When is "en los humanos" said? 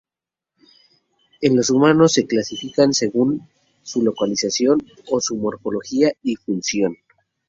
1.41-2.13